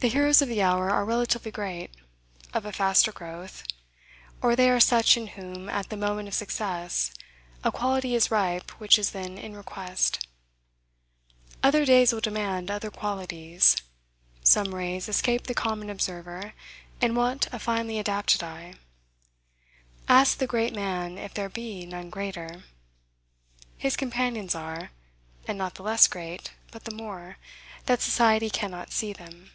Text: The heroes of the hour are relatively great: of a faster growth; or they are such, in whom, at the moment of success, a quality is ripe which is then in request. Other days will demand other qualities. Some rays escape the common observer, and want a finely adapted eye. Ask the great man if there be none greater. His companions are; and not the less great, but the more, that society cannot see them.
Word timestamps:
The 0.00 0.08
heroes 0.08 0.42
of 0.42 0.48
the 0.48 0.62
hour 0.62 0.90
are 0.90 1.04
relatively 1.04 1.52
great: 1.52 1.92
of 2.52 2.64
a 2.66 2.72
faster 2.72 3.12
growth; 3.12 3.62
or 4.40 4.56
they 4.56 4.68
are 4.68 4.80
such, 4.80 5.16
in 5.16 5.28
whom, 5.28 5.68
at 5.68 5.90
the 5.90 5.96
moment 5.96 6.26
of 6.26 6.34
success, 6.34 7.12
a 7.62 7.70
quality 7.70 8.16
is 8.16 8.28
ripe 8.28 8.72
which 8.80 8.98
is 8.98 9.12
then 9.12 9.38
in 9.38 9.54
request. 9.56 10.26
Other 11.62 11.84
days 11.84 12.12
will 12.12 12.20
demand 12.20 12.68
other 12.68 12.90
qualities. 12.90 13.76
Some 14.42 14.74
rays 14.74 15.08
escape 15.08 15.46
the 15.46 15.54
common 15.54 15.88
observer, 15.88 16.52
and 17.00 17.14
want 17.16 17.46
a 17.52 17.60
finely 17.60 18.00
adapted 18.00 18.42
eye. 18.42 18.74
Ask 20.08 20.38
the 20.38 20.48
great 20.48 20.74
man 20.74 21.16
if 21.16 21.32
there 21.32 21.48
be 21.48 21.86
none 21.86 22.10
greater. 22.10 22.64
His 23.78 23.96
companions 23.96 24.56
are; 24.56 24.90
and 25.46 25.56
not 25.56 25.76
the 25.76 25.84
less 25.84 26.08
great, 26.08 26.50
but 26.72 26.86
the 26.86 26.92
more, 26.94 27.36
that 27.86 28.00
society 28.02 28.50
cannot 28.50 28.90
see 28.90 29.12
them. 29.12 29.52